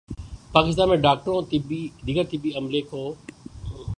پاکستان 0.51 0.89
میں 0.89 0.97
ڈاکٹروں 0.97 1.35
اور 1.35 1.43
دیگر 2.07 2.23
طبی 2.31 2.51
عملے 2.57 2.81
کو 2.81 3.03